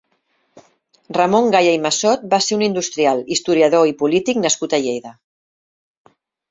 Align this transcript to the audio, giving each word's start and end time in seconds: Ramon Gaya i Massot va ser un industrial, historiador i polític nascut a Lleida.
Ramon 1.17 1.49
Gaya 1.55 1.75
i 1.77 1.79
Massot 1.83 2.25
va 2.33 2.41
ser 2.47 2.57
un 2.57 2.65
industrial, 2.71 3.23
historiador 3.37 3.89
i 3.93 3.97
polític 4.05 4.45
nascut 4.49 4.79
a 4.79 4.85
Lleida. 4.89 5.17